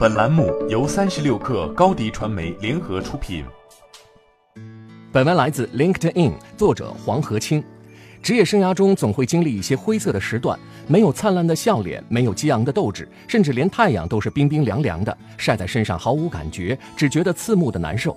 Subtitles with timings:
[0.00, 3.44] 本栏目由三十六氪高低传媒联合出品。
[5.12, 7.62] 本文来自 LinkedIn，作者黄河清。
[8.20, 18.16] 职业生涯中总会经历一些灰色的时段，没有灿烂的笑脸，没有激昂的斗志，甚至连太阳都是冰冰凉凉的，晒在身上毫无感觉，只觉得刺目的难受。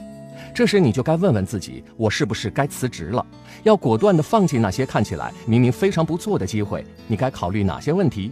[0.55, 3.23] 这时你就该问问自己，我是不是该辞职了？
[3.61, 6.83] 要果断地放弃那些看起来明明非常不错的机会。
[7.05, 8.31] 你该考虑哪些问题？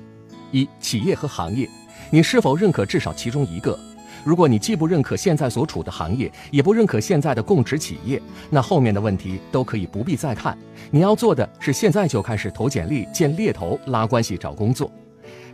[0.52, 1.70] 一、企业和行业，
[2.10, 3.78] 你是否认可至少其中一个？
[4.24, 10.58] 如果你既不认可现在所处的行业，也不认可现在的供职企业，那后面的问题都可以不必再看。
[10.90, 14.92] 你要做的是现在就开始投简历、见猎头、拉关系、找工作。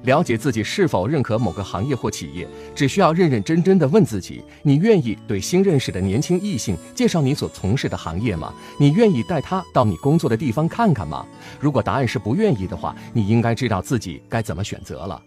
[0.04, 8.52] 了解自己是否认可某个行业或企业，只需要认认真真的问自己：你愿意对新认识的年轻异性介绍你所从事的行业吗？
[8.80, 11.24] 你愿意带他到你工作的地方看看吗？
[11.60, 15.22] 如果答案是不愿意的话，你应该知道自己该怎么选择了。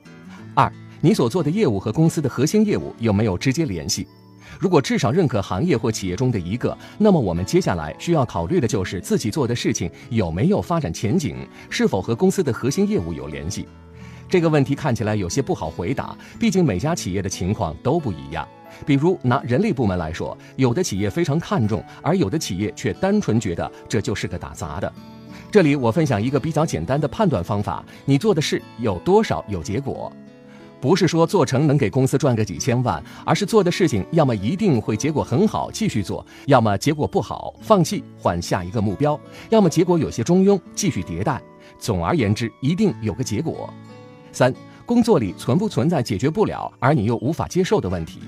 [0.55, 0.73] 二，
[1.05, 4.07] 你所做的业务和公司的核心业务有没有直接联系？
[4.59, 11.37] 如果至少认可行业或企业中的一个，那么我们接下来需要考虑的就是自己做的事情有没有发展前景，
[11.69, 13.69] 是否和公司的核心业务有联系。
[14.31, 18.49] 这个问题看起来有些不好回答，毕竟每家企业的情况都不一样。
[18.87, 24.91] 比如拿人力部门来说，有的企业非常看重，而有的企业却单纯觉得这就是个打杂的。
[25.51, 30.11] 这里我分享一个比较简单的判断方法：你做的事有多少有结果？
[30.85, 39.19] 不是说做成能给公司赚个几千万，而是做的事情要么一定会结果很好继续做，要么结果不好放弃换下一个目标，
[39.49, 41.41] 要么结果有些中庸继续迭代。
[41.79, 43.73] 总而言之，一定有个结果。
[44.31, 44.55] 三、
[44.85, 48.21] 工作里存不存在解决不了而你又无法接受的问题？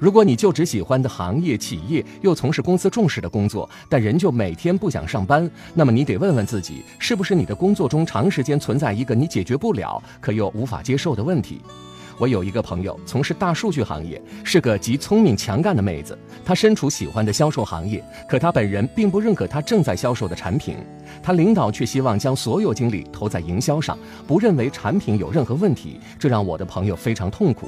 [0.00, 11.60] 如果你就只喜欢的行业、企业，又从事公司重视的工作，但仍旧每天不想上班，那么你得问问自己，是不是你的工作中长时间存在一个你解决不了可又无法接受的问题？
[12.18, 16.16] 我有一个朋友从事大数据行业，是个极聪明强干的妹子。
[16.44, 20.76] 她身处喜欢的销售行业，可她本人并不认可她正在销售的产品。
[21.22, 27.66] 她领导却希望将所有精力投在营销上，不认为产品有任何问题，这让我的朋友非常痛苦。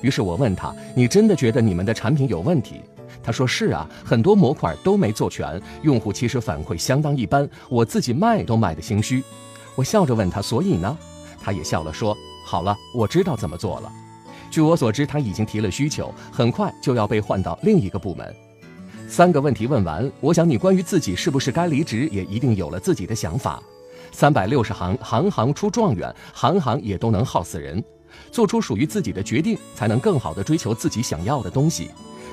[0.00, 2.80] 于是我问他：“你真的觉得你们的产品有问题？”
[3.22, 9.22] 他说：“是啊，很多模块都没做全，用户其实反馈相当一般，我自己卖都卖得心虚。”
[9.74, 10.96] 我笑着问他：“所以呢？”
[11.40, 12.16] 他也笑了说。
[12.48, 13.92] 好了，我知道怎么做了。
[14.50, 18.34] 据我所知，他已经提了需求，很快就要被换到另一个部门。
[19.06, 23.62] 三个问题问完，我想你关于自己是不是该离职，也一定有了自己的想法。
[24.12, 27.84] 三百六十行，行行出状元，行行也都能耗死人。
[28.30, 31.90] 做出属于自己的决定，才能更好的追求自己想要的东西。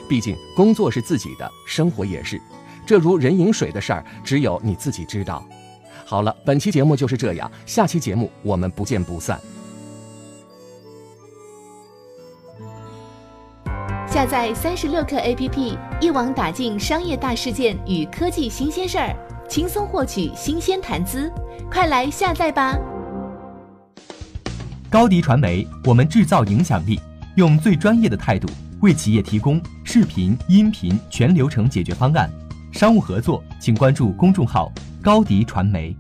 [0.08, 2.40] 毕竟，工作是自己的，生活也是。
[2.88, 5.46] 这如人饮水的事儿，只有你自己知道。
[6.06, 9.38] 好了，本期节目就是这样，下期节目我们不见不散。
[14.16, 19.14] 下载三十六课 APP，一网打尽商业大事件与科技新鲜事儿，
[19.50, 21.30] 轻松获取新鲜谈资。
[21.70, 22.80] 快来下载吧！
[24.90, 26.98] 高迪传媒，我们制造影响力，
[27.36, 28.48] 用最专业的态度
[28.80, 32.31] 为企业提供视频、音频全流程解决方案。
[32.72, 34.72] 商务合作，请关注公众号
[35.04, 35.94] 高迪传媒。